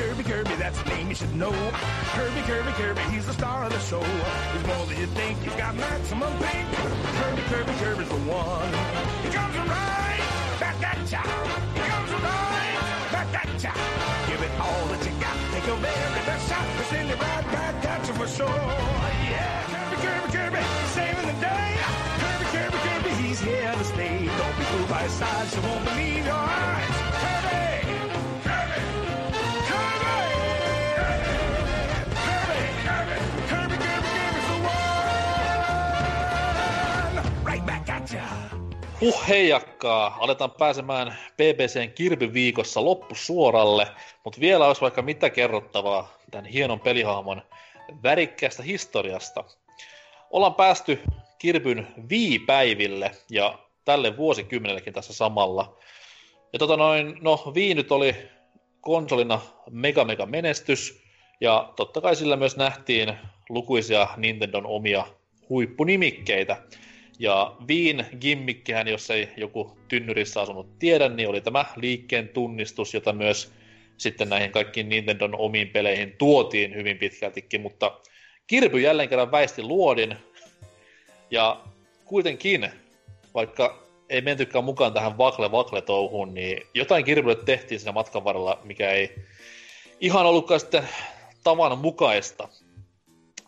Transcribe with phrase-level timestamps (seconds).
[0.00, 1.52] Kirby, Kirby, that's the name you should know.
[2.16, 4.00] Kirby, Kirby, Kirby, he's the star of the show.
[4.00, 6.68] He's more than you think, he's got maximum pink.
[7.20, 8.72] Kirby, Kirby, Kirby's the one.
[9.20, 10.24] He comes right
[10.58, 11.20] back at ya.
[11.76, 13.72] He comes right back at ya.
[14.24, 15.36] Give it all that you got.
[15.52, 16.64] Take your very best shot.
[16.76, 18.48] We'll send it right back at for sure.
[18.48, 20.62] Yeah, Kirby, Kirby, Kirby,
[20.96, 21.76] saving the day.
[22.24, 24.24] Kirby, Kirby, Kirby, he's here to stay.
[24.24, 27.09] Don't be fooled by his size, you won't believe your eyes.
[39.00, 43.86] Huh heijakkaa, aletaan pääsemään BBCn Kirby-viikossa loppusuoralle,
[44.24, 47.42] mutta vielä olisi vaikka mitä kerrottavaa tämän hienon pelihahmon
[48.02, 49.44] värikkäästä historiasta.
[50.30, 51.00] Ollaan päästy
[51.38, 55.76] Kirbyn viipäiville ja tälle vuosikymmenellekin tässä samalla.
[56.52, 58.16] Ja tota noin, no Wii nyt oli
[58.80, 59.40] konsolina
[59.70, 61.02] mega mega menestys,
[61.40, 63.16] ja totta kai sillä myös nähtiin
[63.48, 65.06] lukuisia Nintendon omia
[65.48, 66.62] huippunimikkeitä.
[67.20, 73.12] Ja Viin gimmikkihän, jos ei joku tynnyrissä asunut tiedä, niin oli tämä liikkeen tunnistus, jota
[73.12, 73.52] myös
[73.96, 78.00] sitten näihin kaikkiin Nintendon omiin peleihin tuotiin hyvin pitkältikin, mutta
[78.46, 80.16] Kirby jälleen kerran väisti luodin,
[81.30, 81.60] ja
[82.04, 82.70] kuitenkin,
[83.34, 89.14] vaikka ei mentykään mukaan tähän vakle-vakle-touhuun, niin jotain Kirbylle tehtiin siinä matkan varrella, mikä ei
[90.00, 90.88] ihan ollutkaan sitten
[91.44, 92.48] tavan mukaista.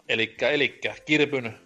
[0.08, 1.58] Elikkä, elikkä Kirbyn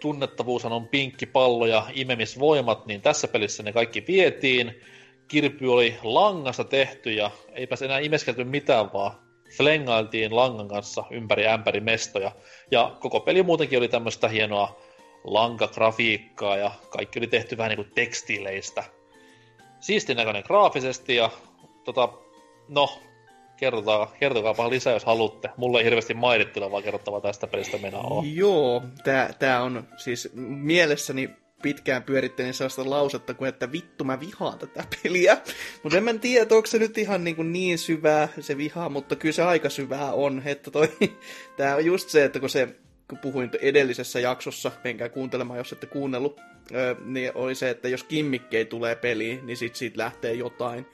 [0.00, 4.80] tunnettavuushan on pinkki pallo ja imemisvoimat, niin tässä pelissä ne kaikki vietiin.
[5.28, 9.12] Kirpy oli langasta tehty ja eipä se enää imeskelty mitään, vaan
[9.56, 12.32] flengailtiin langan kanssa ympäri ämpäri mestoja.
[12.70, 14.80] Ja koko peli muutenkin oli tämmöistä hienoa
[15.24, 18.84] lankagrafiikkaa ja kaikki oli tehty vähän niin kuin tekstiileistä.
[19.80, 21.30] Siistin näköinen graafisesti ja
[21.84, 22.08] tota,
[22.68, 22.98] no,
[23.56, 25.50] kertokaa, kertokaapa lisää, jos haluatte.
[25.56, 28.26] Mulla ei hirveästi mainittavaa kerrottavaa tästä pelistä mennä ole.
[28.26, 31.30] Joo, tää, tää on siis mielessäni
[31.62, 35.36] pitkään pyörittelin sellaista lausetta kuin, että vittu mä vihaan tätä peliä.
[35.82, 39.16] Mutta en mä tiedä, onko se nyt ihan niin, kuin niin syvää se viha, mutta
[39.16, 40.42] kyllä se aika syvää on.
[40.44, 40.88] Että toi,
[41.56, 42.68] tää on just se, että kun se
[43.08, 46.40] kun puhuin edellisessä jaksossa, menkää kuuntelemaan, jos ette kuunnellut,
[47.04, 50.86] niin oli se, että jos kimmikkei tulee peliin, niin sit siitä lähtee jotain.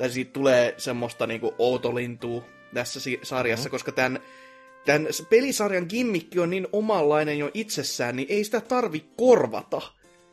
[0.00, 2.44] Tai siitä tulee semmoista niinku outolintua
[2.74, 3.70] tässä si- sarjassa, mm.
[3.70, 4.20] koska tämän,
[4.86, 9.82] tämän pelisarjan gimmikki on niin omanlainen jo itsessään, niin ei sitä tarvi korvata.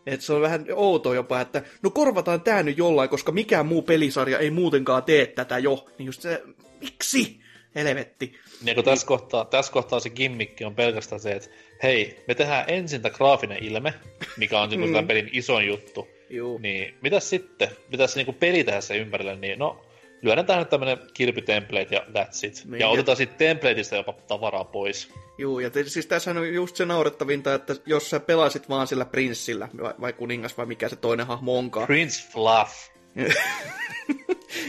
[0.05, 3.81] Et se on vähän outo jopa, että no korvataan tää nyt jollain, koska mikään muu
[3.81, 5.85] pelisarja ei muutenkaan tee tätä jo.
[5.97, 6.43] Niin just se,
[6.81, 7.39] miksi?
[7.75, 8.33] Helvetti.
[8.61, 11.49] Niin kun tässä kohtaa, tässä kohtaa se gimmikki on pelkästään se, että
[11.83, 13.93] hei, me tehdään ensin tämä graafinen ilme,
[14.37, 14.85] mikä on mm.
[14.85, 16.07] tämän pelin isoin juttu.
[16.29, 16.57] Juu.
[16.57, 17.69] Niin, mitäs sitten?
[17.91, 19.85] Pitäisi niinku peli tehdä se ympärille, niin no,
[20.21, 22.65] lyödään tähän tämmönen kirpytemplate ja that's it.
[22.65, 25.13] Niin, ja ja- otetaan sitten templateista jopa tavaraa pois.
[25.37, 29.05] Juu, ja te, siis tässä on just se naurettavinta, että jos sä pelasit vaan sillä
[29.05, 31.87] prinssillä, vai, vai kuningas, vai mikä se toinen hahmo onkaan.
[31.87, 32.89] Prince Fluff.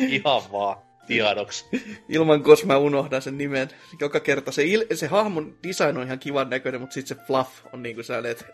[0.09, 0.77] Ihan vaan
[1.07, 1.65] tiedoksi.
[2.09, 3.69] Ilman, koska mä unohdan sen nimen.
[4.01, 7.51] Joka kerta se, il, se hahmon design on ihan kivan näköinen, mutta sitten se fluff
[7.73, 8.45] on sellainen, että...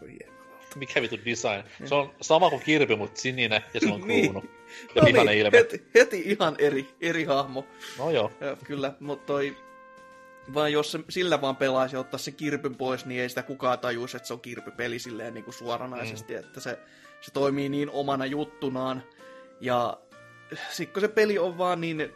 [0.00, 0.31] voi jumala.
[0.74, 1.64] Mikä vitu design?
[1.84, 4.30] Se on sama kuin kirpy, mutta sininen ja se on Niin.
[4.30, 4.48] kruunu.
[4.94, 5.58] Ja No vihainen niin, ilme.
[5.58, 7.66] heti, heti ihan eri, eri hahmo.
[7.98, 8.32] No joo.
[8.40, 9.56] Ja, kyllä, mutta toi...
[10.54, 13.78] Vaan jos se sillä vaan pelaisi ja ottaa se kirpyn pois, niin ei sitä kukaan
[13.78, 16.38] tajuisi, että se on kirpypeli silleen niin kuin suoranaisesti, mm.
[16.38, 16.78] että se,
[17.20, 19.02] se toimii niin omana juttunaan.
[19.60, 19.98] Ja
[20.70, 22.12] sitten kun se peli on vaan niin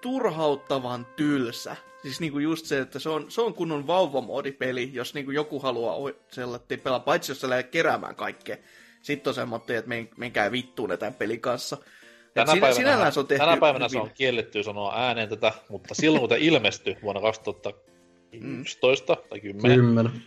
[0.00, 1.76] turhauttavan tylsä.
[2.02, 5.96] Siis niinku just se, että se on, se on kunnon vauvamoodipeli, jos niinku joku haluaa
[6.32, 8.56] sellainen pelaa, paitsi jos se lähdet keräämään kaikkea.
[9.02, 11.76] Sitten on semmoinen, että men, menkää vittuun tämän pelin kanssa.
[12.26, 14.10] Et Tänä sinä, päivänä, sinällään se on tehty tänä päivänä se hyvin.
[14.10, 20.22] on kielletty sanoa ääneen tätä, mutta silloin kun tämä ilmestyi vuonna 2011 tai 10, Kymmenen.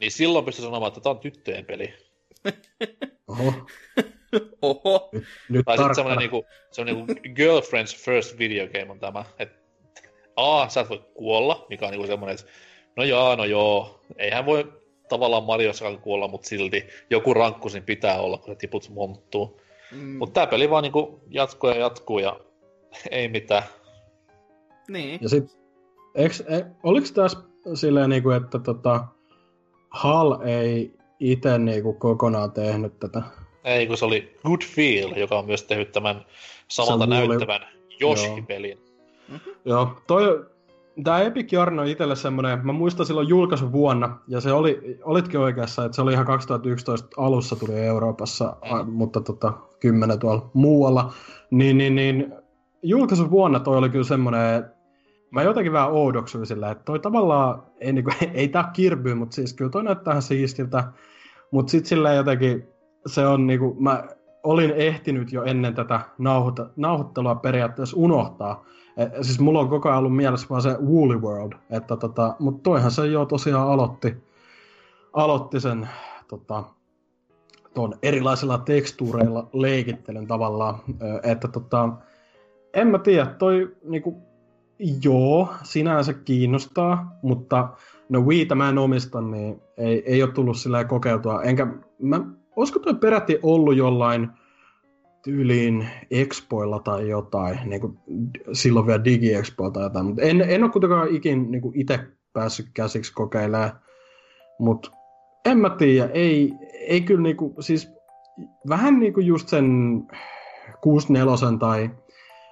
[0.00, 1.94] niin silloin pystyi sanomaan, että tämä on tyttöjen peli.
[3.28, 3.52] Oho,
[4.62, 5.10] Oho.
[5.12, 9.24] nyt, nyt Tai sitten semmoinen niinku, semmoinen niinku girlfriend's first video game on tämä.
[9.38, 9.58] Että
[10.38, 12.52] A, sä et voi kuolla, mikä on niinku semmoinen, että
[12.96, 14.72] no jaa, no joo, eihän voi
[15.08, 19.60] tavallaan Mariossakaan kuolla, mutta silti joku rankku siinä pitää olla, kun se tiput monttuu.
[19.92, 22.40] Mm, Mutta tämä peli vaan niinku jatkuu ja jatkuu ja
[23.10, 23.62] ei mitään.
[24.88, 25.18] niin.
[25.22, 25.58] Ja sit,
[26.14, 27.38] eiks, e, oliks tässä
[27.74, 29.04] silleen niinku, että tota,
[29.90, 33.22] HAL ei itse niinku kokonaan tehnyt tätä?
[33.64, 36.26] Ei, kun se oli Good Feel, joka on myös tehnyt tämän
[36.68, 37.66] samalta näyttävän
[39.32, 39.58] Yoshi-pelin.
[39.64, 40.46] Joo, toi,
[41.04, 45.40] tää Epic Yarn on itselle semmonen, mä muistan silloin julkaisun vuonna, ja se oli, olitkin
[45.40, 48.76] oikeassa, että se oli ihan 2011 alussa tuli Euroopassa, Mm.
[48.76, 51.12] a, mutta tota, 10 tuolla muualla,
[51.50, 52.32] niin, niin, niin
[52.82, 54.64] julkaisuvuonna toi oli kyllä semmoinen,
[55.30, 59.34] mä jotenkin vähän oudoksuin sillä, että toi tavallaan, ei, niin kuin, ei tää Kirby, mutta
[59.34, 60.84] siis kyllä toi näyttää ihan siistiltä,
[61.50, 62.68] mutta sitten sillä jotenkin,
[63.06, 64.04] se on niinku, mä
[64.48, 68.64] olin ehtinyt jo ennen tätä nauhoita, nauhoittelua periaatteessa unohtaa.
[68.96, 72.62] E, siis mulla on koko ajan ollut mielessä vaan se Woolly World, että tota, mutta
[72.62, 74.16] toihan se jo tosiaan aloitti,
[75.12, 75.88] aloitti sen
[76.28, 76.64] tota,
[77.74, 80.78] ton erilaisilla tekstuureilla leikittelyn tavallaan,
[81.22, 81.88] että tota,
[82.74, 84.22] en mä tiedä, toi niinku,
[85.04, 87.68] joo, sinänsä kiinnostaa, mutta
[88.08, 91.66] no Wiitä mä en omista, niin ei, ei ole tullut sillä kokeutua, enkä
[91.98, 92.20] mä,
[92.58, 94.28] olisiko toi peräti ollut jollain
[95.22, 97.98] tyyliin Expoilla tai jotain, niin kuin
[98.52, 102.00] silloin vielä Digi-Expoilla tai jotain, mutta en, en ole kuitenkaan ikin niin itse
[102.32, 103.70] päässyt käsiksi kokeilemaan,
[104.58, 104.90] mutta
[105.44, 107.92] en mä tiedä, ei, ei kyllä niinku, siis
[108.68, 109.66] vähän niinku just sen
[110.80, 111.90] 64 tai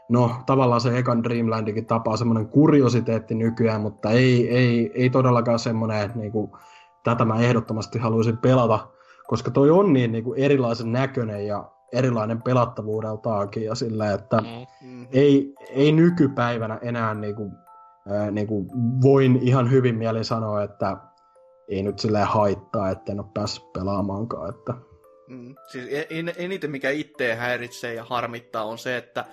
[0.08, 6.02] no tavallaan se ekan Dreamlandikin tapaa semmoinen kuriositeetti nykyään, mutta ei, ei, ei todellakaan semmoinen,
[6.02, 6.58] että niinku,
[7.04, 8.95] tätä mä ehdottomasti haluaisin pelata,
[9.26, 15.06] koska toi on niin niinku erilaisen näköinen ja erilainen pelattavuudeltaankin ja sillä, että mm-hmm.
[15.12, 17.50] ei, ei nykypäivänä enää niinku,
[18.08, 18.66] ää, niinku
[19.02, 20.96] voin ihan hyvin mielin sanoa, että
[21.68, 24.48] ei nyt silleen haittaa, että en ole päässyt pelaamaankaan.
[24.48, 24.74] Että...
[25.28, 29.24] Mm, siis en, eniten mikä itse häiritsee ja harmittaa on se, että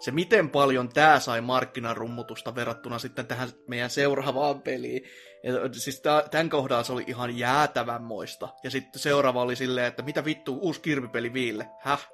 [0.00, 5.02] se miten paljon tämä sai markkinarummutusta verrattuna sitten tähän meidän seuraavaan peliin.
[5.42, 8.48] Ja, siis tämän kohdalla se oli ihan jäätävän moista.
[8.62, 11.68] Ja sitten seuraava oli silleen, että mitä vittu, uusi kirpipeli Viille.
[11.80, 12.08] Häh?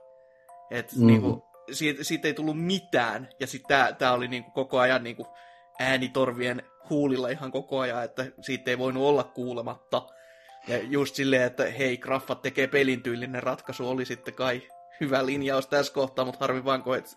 [0.70, 1.06] Et mm.
[1.06, 3.28] niinku, siitä, siitä, ei tullut mitään.
[3.40, 5.26] Ja sitten tämä oli niinku koko ajan niinku
[5.78, 10.02] äänitorvien huulilla ihan koko ajan, että siitä ei voinut olla kuulematta.
[10.68, 14.62] Ja just silleen, että hei, graffat tekee pelin tyylinen ratkaisu, oli sitten kai
[15.00, 17.10] hyvä linjaus tässä kohtaa, mutta harvi vaan että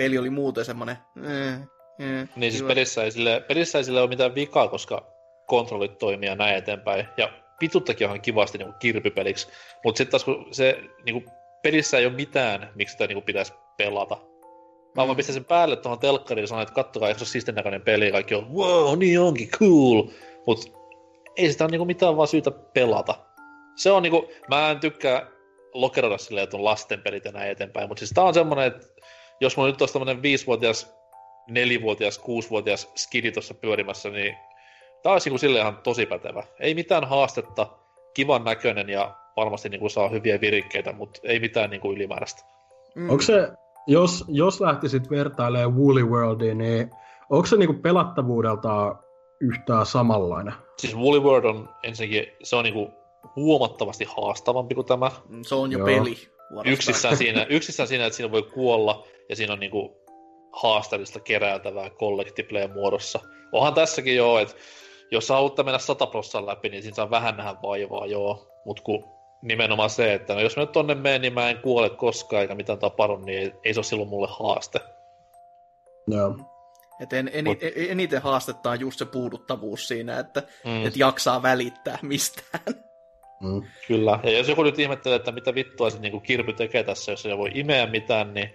[0.00, 0.96] peli oli muuten semmoinen...
[1.24, 1.54] Eh,
[1.98, 5.06] eh, niin siis pelissä ei, sille, pelissä ei sille ole mitään vikaa, koska
[5.46, 7.08] kontrollit toimii ja näin eteenpäin.
[7.16, 9.48] Ja pituttakin on kivasti niin kirpipeliksi.
[9.84, 13.24] Mutta sitten taas kun se niin kuin, pelissä ei ole mitään, miksi sitä niin kuin,
[13.24, 14.16] pitäisi pelata.
[14.96, 17.54] Mä vaan pistän sen päälle tuohon telkkariin ja sanon, että kattokaa, eikö se ole siisten
[17.54, 20.02] näköinen peli, ja kaikki on, wow, niin onkin, cool.
[20.46, 20.72] Mut
[21.36, 23.14] ei sitä ole niinku mitään vaan syytä pelata.
[23.76, 25.26] Se on niinku, mä en tykkää
[25.74, 28.86] lokeroida silleen, että on lasten pelit ja näin eteenpäin, mutta siis tää on semmonen, että
[29.40, 30.94] jos mulla nyt olisi tämmönen viisivuotias,
[31.48, 34.36] nelivuotias, kuusivuotias skidi tuossa pyörimässä, niin
[35.02, 36.42] tää olisi niinku silleen ihan tosi pätevä.
[36.60, 37.66] Ei mitään haastetta,
[38.14, 42.42] kivan näköinen ja varmasti niinku saa hyviä virikkeitä, mutta ei mitään niinku ylimääräistä.
[42.94, 43.10] Mm.
[43.10, 43.48] Onko se
[43.86, 46.90] jos, jos lähtisit vertailemaan Woolly Worldia, niin
[47.30, 48.96] onko se niinku pelattavuudelta
[49.40, 50.54] yhtään samanlainen?
[50.78, 52.90] Siis Woolly World on ensinnäkin, se on niinku
[53.36, 55.10] huomattavasti haastavampi kuin tämä.
[55.28, 55.86] Mm, se on jo Joo.
[55.86, 56.16] peli.
[56.64, 60.04] Yksissään siinä, yksissään siinä, että siinä voi kuolla ja siinä on niinku
[60.52, 63.20] haasteellista keräiltävää collectiplay muodossa.
[63.52, 64.54] Onhan tässäkin joo, että
[65.10, 66.08] jos sä haluat mennä 100
[66.46, 68.46] läpi, niin siinä saa vähän nähdä vaivaa, joo.
[68.64, 69.04] Mutta kun
[69.42, 72.54] nimenomaan se, että no jos mä nyt tonne menen, niin mä en kuole koskaan eikä
[72.54, 74.80] mitään tapahdu, niin ei, se ole silloin mulle haaste.
[76.08, 76.36] Joo.
[77.00, 77.58] Et en, en, Mut...
[77.88, 80.86] eniten haastetta on just se puuduttavuus siinä, että mm.
[80.86, 82.64] et jaksaa välittää mistään.
[83.40, 83.62] Mm.
[83.86, 87.26] Kyllä, ja jos joku nyt ihmettelee, että mitä vittua se niin kirpy tekee tässä, jos
[87.26, 88.54] ei voi imeä mitään, niin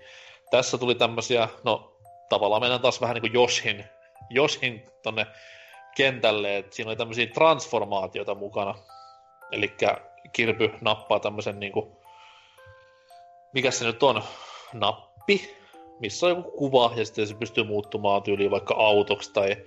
[0.55, 1.97] tässä tuli tämmöisiä, no
[2.29, 3.85] tavallaan mennään taas vähän niin kuin Joshin,
[4.29, 5.27] Joshin tonne
[5.95, 8.75] kentälle, että siinä oli tämmöisiä transformaatioita mukana.
[9.51, 9.73] Eli
[10.33, 12.01] Kirby nappaa tämmöisen niinku,
[13.53, 14.23] mikä se nyt on,
[14.73, 15.55] nappi,
[15.99, 19.57] missä on joku kuva ja sitten se pystyy muuttumaan tyyliin vaikka autoksi tai,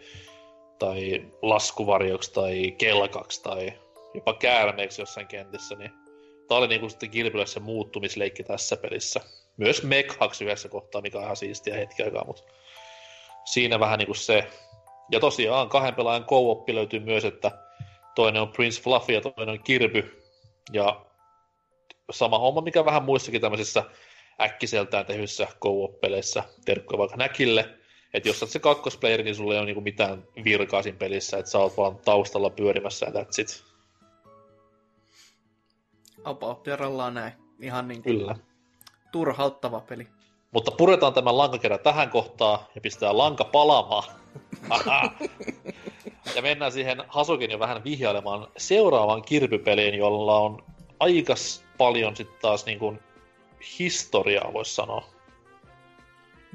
[0.79, 3.73] tai laskuvarjoksi tai kelkaksi tai
[4.15, 5.91] jopa käärmeeksi jossain kentissä, niin
[6.49, 9.21] tää oli niinku sitten Kirbylle se muuttumisleikki tässä pelissä.
[9.59, 12.43] Myös Mekhaksi yhdessä kohtaa, mikä on ihan siistiä hetki aikaa, mutta
[13.45, 14.49] siinä vähän niinku se.
[15.13, 17.51] Ja tosiaan kahden pelaajan co löytyy myös, että
[18.15, 20.23] toinen on Prince Fluffy ja toinen on Kirby,
[20.73, 21.05] ja
[22.11, 23.85] sama homma, mikä vähän muissakin tämmöisissä
[24.41, 27.79] äkkiseltään tehyissä co-op-peleissä, terkkoja vaikka näkille,
[28.15, 31.51] että jos olet se kakkosplayeri, niin sulla ei ole niinku mitään virkaa siinä pelissä, että
[31.51, 33.65] sä oot vaan taustalla pyörimässä ja that's it.
[36.25, 36.67] About
[37.13, 37.33] näin.
[37.61, 38.35] Ihan niin Kyllä.
[39.13, 40.09] Turhauttava peli.
[40.51, 44.05] Mutta puretaan tämä lankakerä tähän kohtaan ja pistetään lanka palaamaan.
[46.37, 50.65] ja mennään siihen Hasukin jo vähän vihjailemaan seuraavan kirpypeliin, jolla on
[51.01, 51.35] aika
[51.79, 53.01] paljon sitten taas niin kuin
[53.79, 55.05] historiaa, voisi sanoa.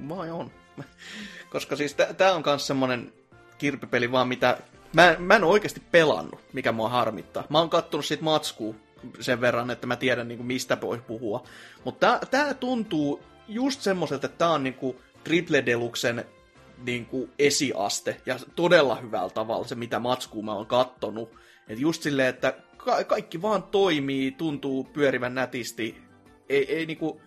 [0.10, 0.52] Vai on.
[1.52, 3.14] Koska siis tämä on myös semmonen
[3.58, 4.58] kirpypeli vaan, mitä
[4.94, 7.44] mä, mä en oikeasti pelannut, mikä mua harmittaa.
[7.50, 8.76] Mä oon kattonut sit matskua
[9.20, 11.44] sen verran, että mä tiedän niin kuin, mistä voi puhua.
[11.84, 16.26] Mutta tää tuntuu just semmoiselta, että tää on niin kuin, Triple Deluxen
[16.86, 21.30] niin kuin esiaste, ja todella hyvällä tavalla se, mitä matskua mä oon kattonut.
[21.68, 25.98] Et just silleen, että ka- kaikki vaan toimii, tuntuu pyörivän nätisti.
[26.50, 27.22] Ei, ei niinku...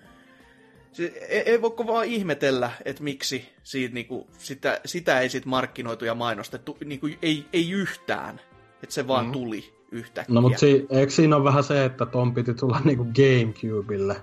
[0.93, 6.05] Se, ei, ei voiko vaan ihmetellä, että miksi siitä, niinku, sitä, sitä ei sit markkinoitu
[6.05, 8.41] ja mainostettu, niinku, ei, ei yhtään.
[8.83, 9.33] Että se vaan mm.
[9.33, 10.35] tuli yhtäkkiä.
[10.35, 14.17] No mutta si- eikö siinä ole vähän se, että ton piti tulla niinku Gamecubelle?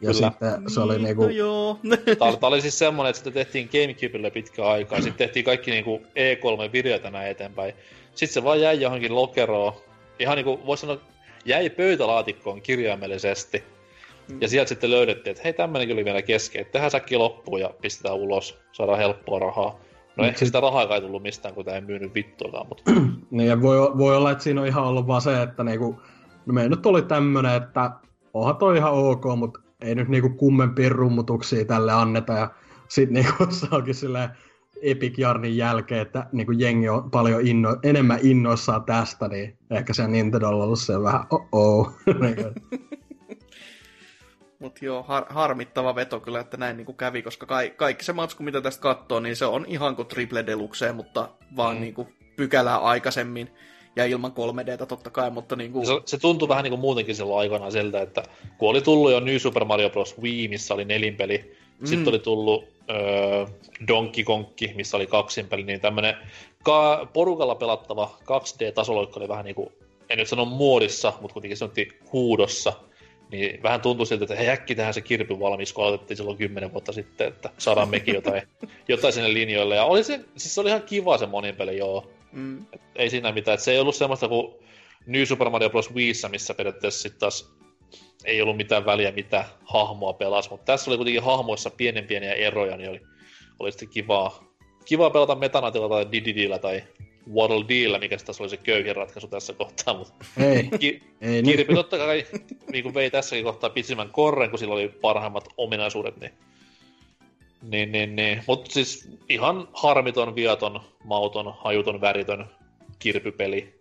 [0.00, 0.12] Ja Kyllä.
[0.12, 1.22] sitten se oli Niin, niinku...
[1.22, 1.78] No joo.
[2.18, 7.10] Tämä oli, siis semmonen, että sitä tehtiin Gamecubelle pitkään aikaa, sitten tehtiin kaikki niinku E3-videoita
[7.10, 7.74] näin eteenpäin.
[8.14, 9.72] Sitten se vaan jäi johonkin lokeroon.
[10.18, 10.98] Ihan niinku, voisi sanoa,
[11.44, 13.64] jäi pöytälaatikkoon kirjaimellisesti.
[14.28, 14.38] Mm.
[14.40, 18.16] Ja sieltä sitten löydettiin, että hei tämmönenkin oli vielä kesken, tehdään säkki loppuun ja pistetään
[18.16, 19.80] ulos, saadaan helppoa rahaa.
[20.16, 22.92] No ehkä sit- sitä rahaa ei tullut mistään, kun tämä ei myynyt vittuakaan, mutta
[23.30, 26.00] Niin, ja voi, voi olla, että siinä on ihan ollut vaan se, että niinku,
[26.46, 27.90] no me nyt oli tämmönen, että
[28.34, 32.32] onhan toi ihan ok, mutta ei nyt niinku kummempia rummutuksia tälle anneta.
[32.32, 32.50] Ja
[32.88, 34.28] sit niinku se onkin silleen
[34.82, 40.08] Epic Jarnin jälkeen, että niinku jengi on paljon inno, enemmän innoissaan tästä, niin ehkä se
[40.08, 42.42] Nintendolla on ollut se vähän oh niinku,
[44.64, 48.42] Mutta joo, har- harmittava veto kyllä, että näin niinku kävi, koska ka- kaikki se matsku,
[48.42, 51.80] mitä tästä katsoo, niin se on ihan kuin Triple Deluxe, mutta vaan Mm.
[51.80, 53.50] niinku pykälää aikaisemmin
[53.96, 55.86] ja ilman 3Dtä totta kai, mutta niinku...
[55.86, 58.22] se, se tuntui vähän niinku muutenkin silloin aikanaan siltä, että
[58.58, 60.14] kun oli tullut jo New Super Mario Bros.
[60.22, 61.86] Wii, missä oli nelinpeli, mm.
[61.86, 63.46] sitten oli tullut öö,
[63.88, 66.14] Donkey Konkki, missä oli kaksinpeli, niin tämmönen
[66.62, 69.72] ka- porukalla pelattava 2D-tasoloikka oli vähän niinku,
[70.10, 72.72] en nyt sano muodissa, mutta kuitenkin sanottiin huudossa,
[73.30, 76.72] niin vähän tuntui siltä, että hei äkki tähän se kirpy valmis, kun aloitettiin silloin kymmenen
[76.72, 78.42] vuotta sitten, että saadaan mekin jotain,
[78.88, 79.76] jotain sinne linjoille.
[79.76, 82.10] Ja oli se, siis se oli ihan kiva se monin peli, joo.
[82.32, 82.66] Mm.
[82.72, 83.54] Et ei siinä mitään.
[83.54, 84.54] Et se ei ollut semmoista kuin
[85.06, 85.94] New Super Mario Bros.
[85.94, 87.54] Wiissä, missä periaatteessa sitten taas
[88.24, 90.50] ei ollut mitään väliä, mitä hahmoa pelasi.
[90.50, 93.00] Mutta tässä oli kuitenkin hahmoissa pienen pieniä eroja, niin oli,
[93.58, 94.44] oli sitten kivaa,
[94.84, 96.82] kivaa pelata Metanatilla tai Dididillä tai
[97.34, 99.94] Waddle Deellä, mikä se tässä oli se köyhin ratkaisu tässä kohtaa.
[99.94, 101.42] Mutta ei, ki- ei.
[101.42, 102.26] Kirpi totta kai
[102.72, 106.32] niin kuin vei tässäkin kohtaa pisimmän korren, kun sillä oli parhaimmat ominaisuudet, niin
[107.70, 108.42] niin, niin, niin.
[108.46, 112.46] Mutta siis ihan harmiton, viaton, mauton, hajuton, väritön
[112.98, 113.78] kirpypeli.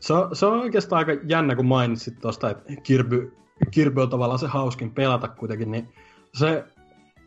[0.00, 3.32] Se on, se on oikeastaan aika jännä, kun mainitsit tuosta, että Kirby,
[3.70, 5.88] Kirby on tavallaan se hauskin pelata kuitenkin, niin
[6.34, 6.64] se,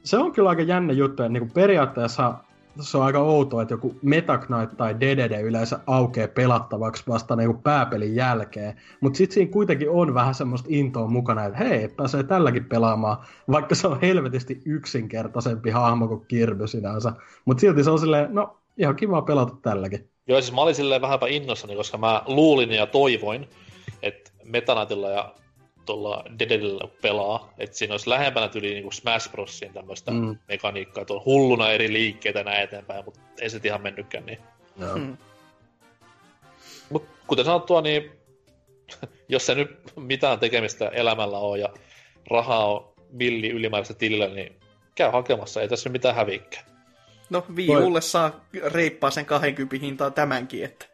[0.03, 2.33] se on kyllä aika jännä juttu, että niin periaatteessa
[2.81, 7.57] se on aika outoa, että joku Meta Knight tai DDD yleensä aukeaa pelattavaksi vasta niin
[7.57, 12.65] pääpelin jälkeen, mutta sitten siinä kuitenkin on vähän semmoista intoa mukana, että hei, pääsee tälläkin
[12.65, 13.17] pelaamaan,
[13.51, 17.13] vaikka se on helvetisti yksinkertaisempi hahmo kuin Kirby sinänsä,
[17.45, 20.09] mutta silti se on silleen, no ihan kiva pelata tälläkin.
[20.27, 23.49] Joo, siis mä olin silleen vähänpä innossani, koska mä luulin ja toivoin,
[24.01, 25.33] että Metanatilla ja
[25.85, 30.37] tuolla Dededellä pelaa, että siinä olisi lähempänä tyli niin Smash Brosin tämmöistä Mm.
[30.47, 34.39] mekaniikkaa, että on hulluna eri liikkeitä näin eteenpäin, mutta ei se ihan mennytkään niin.
[34.79, 34.97] Joo.
[34.97, 35.17] Mm.
[36.89, 38.11] Mutta kuten sanottua, niin
[39.29, 41.69] jos se nyt mitään tekemistä elämällä on ja
[42.29, 44.55] rahaa on milli ylimääräistä tilillä, niin
[44.95, 46.63] käy hakemassa, ei tässä mitään häviikkää.
[47.29, 50.85] No Wii Ulle saa reippaa sen 20 hintaa tämänkin, että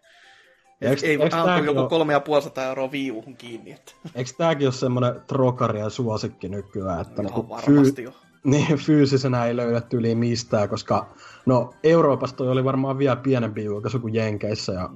[0.81, 4.73] Ja eiks- ei tääkin joku oo- 350 euroa Wii U:hun kiinni, että Eikö tääkin ole
[4.73, 8.11] semmonen trokari ja suosikki nykyään, että ihan niinku varmasti jo.
[8.43, 11.05] niin, fyysisenä ei löydä yli mistään, koska
[11.45, 14.89] no Euroopassa toi oli varmaan vielä pienempi julkaisu kuin Jenkeissä ja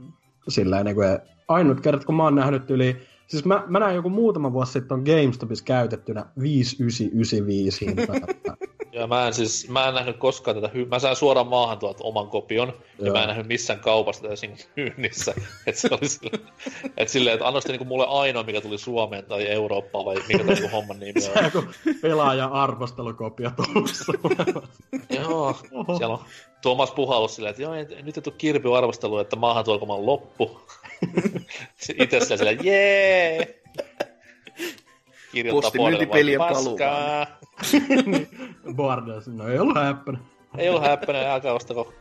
[0.48, 2.98] sillä niin kuin, ainut kerta, kun mä oon nähnyt yli,
[3.28, 8.16] siis mä, mä näin joku muutama vuosi sitten on GameStopissa käytettynä 5995 hintaa.
[8.94, 12.28] Ja mä en siis, mä en nähnyt koskaan tätä, mä sain suoraan maahan tuolta oman
[12.28, 13.14] kopion, ja Joo.
[13.14, 15.34] mä en nähnyt missään kaupasta tätä siinä myynnissä.
[15.68, 16.40] että se oli silleen,
[16.98, 20.52] että silleen, että annoitte niinku mulle ainoa, mikä tuli Suomeen tai Eurooppaan, vai mikä tämä
[20.52, 21.44] niinku homman nimi on.
[21.54, 21.68] joku
[22.02, 24.14] pelaaja arvostelukopia tuossa.
[25.20, 25.98] Joo, Oho.
[25.98, 26.26] siellä on
[26.62, 30.06] Tuomas puhallus silleen, että joo, ei- nyt ei tule kirpy arvostelu, että maahan tuolko on
[30.06, 30.62] loppu.
[32.00, 33.64] Itse silleen, jee!
[35.34, 36.78] Kirjoittaa Postimyyntipelien paluu.
[38.78, 40.20] Borders, no ei ollut häppänä.
[40.58, 41.94] Ei ollut häppänä, älkää ostako.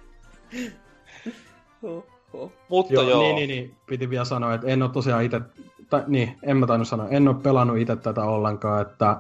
[2.69, 5.41] Mutta Joo, joo, Niin, niin, niin, piti vielä sanoa, että en ole tosiaan itse,
[5.91, 9.17] tai niin, en mä tainnut sanoa, en ole pelannut itse tätä ollenkaan, että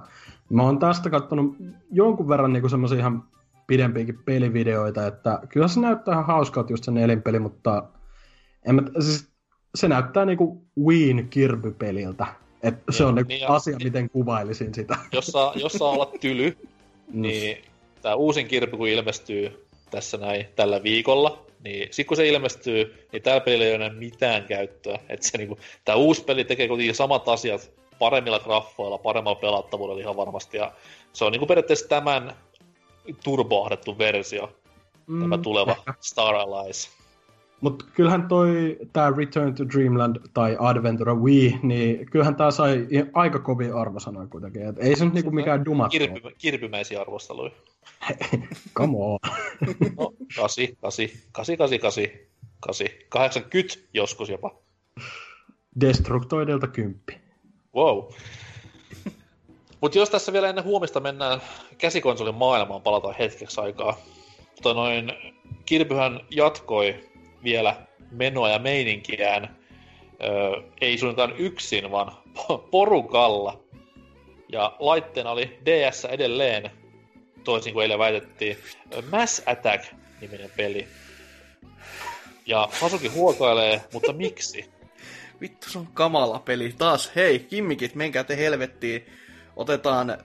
[0.50, 1.56] mä oon tästä katsonut
[1.90, 3.24] jonkun verran niinku semmoisia ihan
[3.66, 7.82] pidempiäkin pelivideoita, että kyllä se näyttää ihan hauskalta just se nelinpeli, mutta
[8.68, 9.32] en mä, siis
[9.74, 12.26] se näyttää niinku Wien Kirby-peliltä.
[12.62, 14.96] Et se on niinku niin ja- asia, miten kuvailisin sitä.
[15.12, 16.56] jos saa, jos saa olla tyly,
[17.12, 17.22] Mm.
[17.22, 17.64] niin
[18.02, 23.22] tämä uusin kirppi kun ilmestyy tässä näin tällä viikolla, niin sit kun se ilmestyy, niin
[23.22, 24.98] tällä pelillä ei ole enää mitään käyttöä.
[25.08, 30.16] Et se niinku, tää uusi peli tekee kuitenkin samat asiat paremmilla graffoilla, paremmalla pelattavuudella ihan
[30.16, 30.72] varmasti, ja
[31.12, 32.32] se on niinku periaatteessa tämän
[33.24, 34.56] turboahdettu versio,
[35.06, 35.94] mm, tämä tuleva ehkä.
[36.00, 36.90] Star Allies.
[37.62, 43.38] Mutta kyllähän toi tämä Return to Dreamland tai Adventure Wii, niin kyllähän tämä sai aika
[43.38, 44.68] kovin arvosanoja kuitenkin.
[44.68, 47.50] Et ei se nyt niinku mikään dumat Kirpy, kirpymäisiä arvosteluja.
[48.78, 49.18] Come on.
[49.98, 50.66] no, 8,
[51.32, 52.04] 8, 8, 8,
[52.60, 54.54] 8, 8, 80 joskus jopa.
[55.80, 57.18] Destructoidelta kymppi.
[57.74, 58.04] Wow.
[59.80, 61.40] Mutta jos tässä vielä ennen huomista mennään
[61.78, 63.96] käsikonsolin maailmaan, palataan hetkeksi aikaa.
[64.50, 65.12] Mutta noin,
[65.66, 67.11] Kirpyhän jatkoi
[67.44, 67.76] vielä
[68.10, 69.56] menoa ja meininkiään,
[70.24, 72.12] öö, ei suinkaan yksin, vaan
[72.70, 73.62] porukalla.
[74.48, 76.70] Ja laitteena oli DS edelleen,
[77.44, 78.56] toisin kuin eilen väitettiin,
[79.10, 80.88] Mass Attack-niminen peli.
[82.46, 84.70] Ja Hasuki huokailee, mutta miksi?
[85.40, 86.74] Vittu, se on kamala peli.
[86.78, 89.06] Taas, hei, kimmikit, menkää te helvettiin.
[89.56, 90.18] Otetaan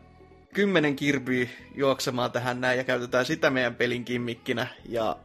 [0.54, 4.68] kymmenen kirpyä juoksemaan tähän näin ja käytetään sitä meidän pelin kimmikkinä.
[4.90, 5.18] Ja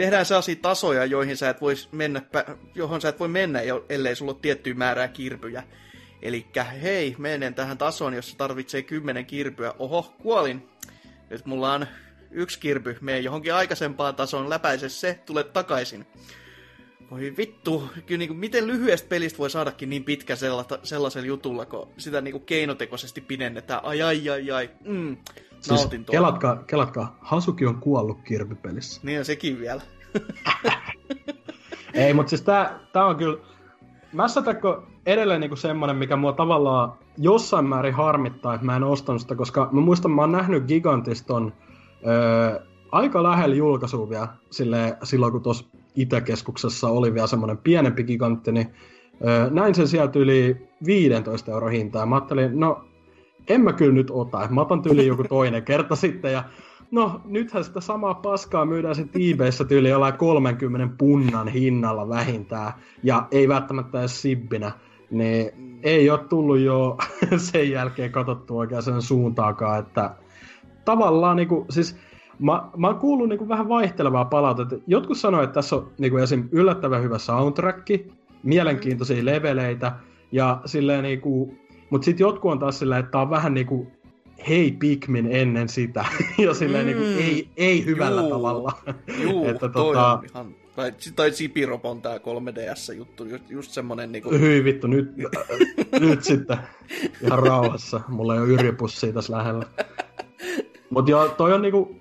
[0.00, 2.22] tehdään sellaisia tasoja, joihin sä et vois mennä,
[2.74, 5.62] johon sä et voi mennä, ellei sulla ole tiettyä määrää kirpyjä.
[6.22, 6.46] Eli
[6.82, 9.74] hei, menen tähän tasoon, jossa tarvitsee kymmenen kirpyä.
[9.78, 10.68] Oho, kuolin.
[11.30, 11.86] Nyt mulla on
[12.30, 12.98] yksi kirpy.
[13.00, 16.06] Mene johonkin aikaisempaan tasoon, läpäise se, tule takaisin.
[17.10, 21.66] Voi vittu, kyllä niin kuin, miten lyhyestä pelistä voi saadakin niin pitkä sellaista, sellaisella jutulla,
[21.66, 23.84] kun sitä niin kuin keinotekoisesti pidennetään.
[23.84, 24.70] Ai ai ai ai.
[24.84, 25.16] Mm,
[25.60, 29.00] siis kelatkaa, kelatkaa, Hasuki on kuollut kirpipelissä.
[29.04, 29.82] Niin on sekin vielä.
[31.94, 33.38] Ei, mutta siis tää, tää on kyllä...
[34.12, 38.84] Mass Attack on edelleen niinku semmonen, mikä mua tavallaan jossain määrin harmittaa, että mä en
[38.84, 41.52] ostanut sitä, koska mä muistan, mä oon nähnyt Gigantiston
[42.06, 42.60] öö,
[42.92, 45.64] aika lähellä julkaisua vielä silleen, silloin, kun tuossa
[45.96, 48.66] Itäkeskuksessa oli vielä semmoinen pienempi gigantti, niin
[49.26, 52.06] öö, näin sen sieltä yli 15 euro hintaa.
[52.06, 52.84] Mä ajattelin, no
[53.48, 56.44] en mä kyllä nyt ota, mä otan tyyli joku toinen kerta sitten ja
[56.90, 62.72] no nythän sitä samaa paskaa myydään se eBayssä tyyli jollain 30 punnan hinnalla vähintään
[63.02, 64.72] ja ei välttämättä edes sibbinä
[65.10, 65.50] niin
[65.82, 66.96] ei ole tullut jo
[67.36, 70.14] sen jälkeen katsottu oikein sen suuntaakaan, että
[70.84, 71.96] tavallaan niinku, siis
[72.40, 74.76] Mä, mä oon kuullut niinku vähän vaihtelevaa palautetta.
[74.86, 76.48] Jotkut sanoivat, että tässä on niinku esim.
[76.52, 77.86] yllättävän hyvä soundtrack,
[78.42, 79.92] mielenkiintoisia leveleitä,
[80.32, 81.54] ja silleen niinku,
[81.90, 83.86] mutta sitten jotkut on taas silleen, että tää on vähän niinku
[84.48, 86.04] hei Pikmin ennen sitä,
[86.44, 87.08] ja silleen niinku, mm.
[87.08, 88.30] niinku, ei, ei hyvällä Juu.
[88.30, 88.72] tavalla.
[89.22, 90.12] Juu, että, toi tota...
[90.12, 90.54] on ihan...
[90.76, 94.30] Tai, tai Sipirop on tää 3DS-juttu, just, just semmonen niinku...
[94.30, 95.12] Hyi vittu, nyt,
[96.00, 96.58] nyt sitten
[97.22, 98.00] ihan rauhassa.
[98.08, 99.66] Mulla ei ole yripussia tässä lähellä.
[100.90, 101.99] Mut joo, toi on niinku,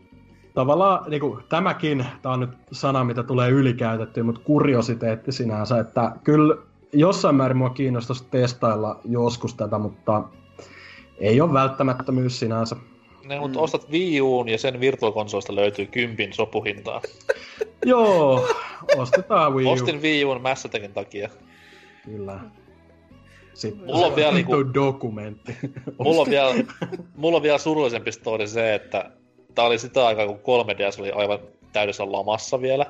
[0.59, 6.11] tavallaan niin kuin, tämäkin, tämä on nyt sana, mitä tulee ylikäytettyä, mutta kuriositeetti sinänsä, että
[6.23, 6.55] kyllä
[6.93, 10.23] jossain määrin mua kiinnostaisi testailla joskus tätä, mutta
[11.17, 12.75] ei ole välttämättömyys sinänsä.
[13.25, 13.63] Ne, mutta mm.
[13.63, 17.01] ostat Wii Uun ja sen virtuaalikonsolista löytyy kympin sopuhintaa.
[17.85, 18.47] Joo,
[18.97, 19.69] ostetaan Wii U.
[19.69, 21.29] Ostin Wii Uun Mass takia.
[22.05, 22.39] Kyllä.
[23.53, 24.73] Sitten mulla on vielä niinku...
[24.73, 25.55] dokumentti.
[25.97, 26.53] mulla on vielä,
[27.15, 29.11] mulla on vielä surullisempi story se, että
[29.55, 31.39] tää oli sitä aikaa, kun 3DS oli aivan
[31.73, 32.85] täydessä lamassa vielä.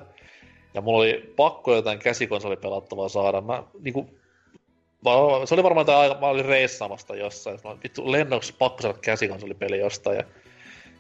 [0.74, 3.42] Ja mulla oli pakko jotain käsikonsolipelattavaa saada.
[3.42, 4.10] Mä niinku,
[5.46, 7.60] se oli varmaan tämä mä olin reissaamasta jossain.
[7.64, 10.18] Mä vittu lennoksi pakko saada käsikonsolipeli jostain.
[10.18, 10.24] Ja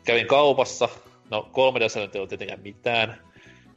[0.05, 0.89] kävin kaupassa.
[1.31, 3.21] No 3DS nyt ei ollut tietenkään mitään.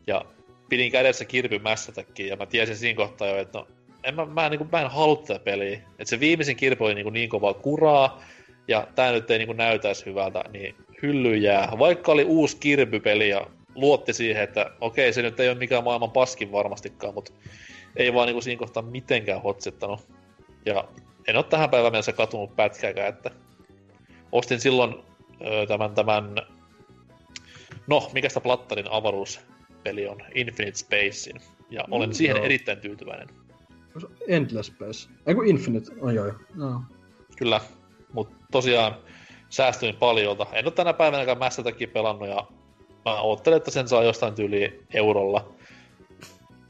[0.07, 0.25] Ja
[0.69, 1.25] pidin kädessä
[1.63, 3.67] Mass ja mä tiesin siinä kohtaa jo, että no,
[4.05, 5.75] en mä, mä, niin mä en halua tätä peliä.
[5.75, 8.23] Että se viimeisin Kirby oli niin, niin kovaa kuraa,
[8.69, 11.73] ja tää nyt ei niin näytäisi hyvältä, niin hylly jää.
[11.79, 16.11] Vaikka oli uusi kirpypeli ja luotti siihen, että okei, se nyt ei ole mikään maailman
[16.11, 17.33] paskin varmastikaan, mutta
[17.97, 20.01] ei vaan niinku siinä kohtaa mitenkään hotsettanut.
[20.67, 20.85] Ja
[21.29, 23.31] en ole tähän päivään mennessä katunut pätkääkään, että
[24.33, 24.95] ostin silloin
[25.47, 26.37] ö, tämän, tämän,
[27.87, 32.45] no, mikä sitä Plattarin avaruuspeli on, Infinite Spacein, ja olen mm, siihen joo.
[32.45, 33.29] erittäin tyytyväinen.
[34.29, 36.37] Endless Space, ei kun Infinite, oh, joo, joo.
[36.55, 36.83] No.
[37.37, 37.61] Kyllä,
[38.13, 38.97] mutta tosiaan
[39.53, 40.47] säästyin paljolta.
[40.53, 42.47] En ole tänä päivänäkään Mässätäkin pelannut ja
[43.05, 45.49] mä oottelen, että sen saa jostain tyyli eurolla.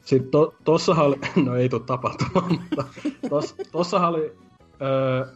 [0.05, 2.85] Sitten to, tossahan oli, no ei tule tapahtumaan, mutta
[3.29, 4.33] tos, tossahan oli,
[4.83, 5.27] öö,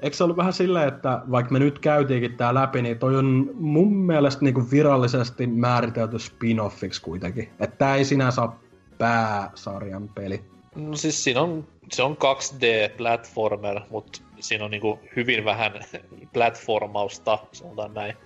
[0.00, 3.50] eikö se ollut vähän silleen, että vaikka me nyt käytiinkin tää läpi, niin toi on
[3.54, 7.50] mun mielestä niinku virallisesti määritelty spin-offiksi kuitenkin.
[7.60, 8.50] Että tää ei sinänsä ole
[8.98, 10.44] pääsarjan peli.
[10.74, 15.72] No siis siinä on, se on 2D-platformer, mutta siinä on niinku hyvin vähän
[16.34, 18.16] platformausta, sanotaan näin.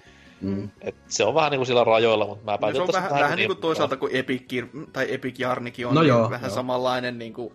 [0.41, 0.71] Mm.
[0.81, 3.37] Et se on vähän niinku sillä rajoilla, mutta mä päätin, no, Se on vähän, vähän
[3.37, 6.55] niinku toisaalta kuin Epic, tai Epic Jarnikin on no niin joo, vähän joo.
[6.55, 7.53] samanlainen niinku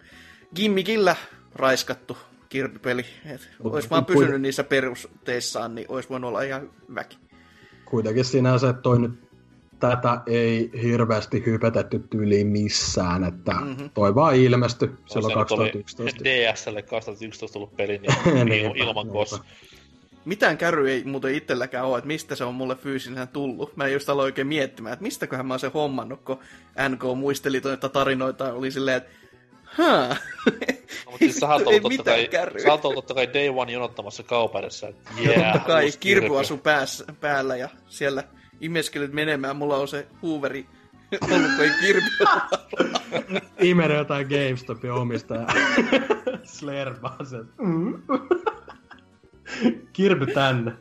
[0.55, 1.15] gimmikillä
[1.55, 2.17] raiskattu
[2.49, 3.05] kirpipeli.
[3.25, 7.17] Et Mut, olisi vaan pysynyt niissä perusteissaan, niin olisi voinut olla ihan väki.
[7.85, 9.11] kuitenkin sinänsä, että toi nyt
[9.89, 13.89] tätä ei hirveästi hypetetty tyyliin missään, että mm-hmm.
[13.93, 16.23] toi vaan ilmestyi silloin 2011.
[16.23, 19.41] DSL 2011 tullut peli, niin, niin ilman kos.
[20.25, 23.77] Mitään kärry ei muuten itselläkään ole, että mistä se on mulle fyysinään tullut.
[23.77, 26.39] Mä just aloin oikein miettimään, että mistäköhän mä oon se hommannut, kun
[26.89, 29.09] NK muisteli noita tarinoita, oli silleen, että
[29.63, 30.07] Haa.
[30.07, 30.15] No,
[31.05, 32.29] mutta siis sä oot ollut totta kai,
[32.63, 34.87] sä oot ollut totta kai day one jonottamassa kauparissa.
[35.25, 38.23] Yeah, totta kai, kirpu asu pääs, päällä ja siellä
[38.61, 39.55] imeskelyt menemään.
[39.55, 40.65] Mulla on se Hooveri
[41.21, 42.09] ollut, ei kirpi
[43.61, 45.47] Imene jotain GameStopin omistaja.
[46.43, 47.49] Slerbaa sen.
[49.93, 50.71] Kirpy tänne.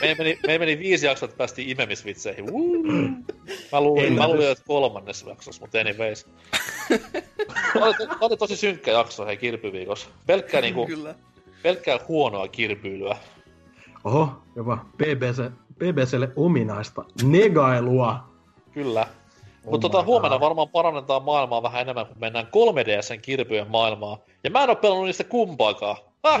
[0.00, 2.44] Me meni, me meni viisi jaksoa, että päästiin imemisvitseihin.
[3.72, 6.26] Mä luulin, mä luulin, että kolmannessa jaksossa, mutta anyways.
[8.08, 10.08] Tämä oli tosi synkkä jakso hei kirpyviikossa.
[10.26, 11.14] Pelkkää, niinku, Kyllä.
[11.62, 13.16] pelkkää huonoa kirpyilyä.
[14.04, 18.24] Oho, jopa BBC, BBClle ominaista negailua.
[18.72, 19.06] Kyllä.
[19.64, 24.18] Oh Mutta tota, huomenna varmaan parannetaan maailmaa vähän enemmän, kun mennään 3DSn kirpyjen maailmaa.
[24.44, 25.96] Ja mä en oo pelannut niistä kumpaakaan.
[26.28, 26.40] Ah,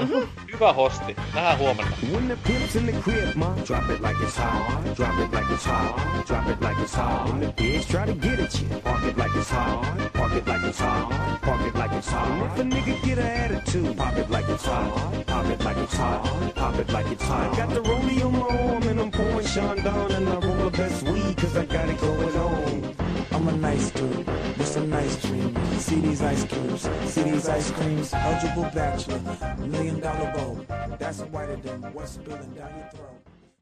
[0.52, 1.16] hyvä hosti.
[1.34, 1.96] Nähdään huomenna.
[2.12, 4.96] When the pimp's in the crib, ma, drop it like it's hot.
[4.96, 6.26] Drop it like it's hot.
[6.26, 7.28] Drop it like it's hot.
[7.28, 10.12] When the kids try to get at you, park it like it's hot.
[10.12, 11.40] Park it like it's hot.
[11.42, 12.58] Park it like it's hot.
[12.58, 15.26] And if a nigga get an attitude, pop it like it's hot.
[15.26, 16.54] Pop it like it's hot.
[16.54, 17.56] Pop it like it's hot.
[17.56, 20.76] Got the rollie on my arm and I'm pouring Sean down and I roll the
[20.76, 23.05] best weed cause I got it going on.
[23.36, 25.84] I'm a nice dude with some nice dreams.
[25.84, 28.14] See these ice cubes, see these ice creams.
[28.14, 29.20] Eligible bachelor,
[29.58, 30.96] million dollar bow.
[30.98, 33.15] That's whiter than what's spilling down your throat.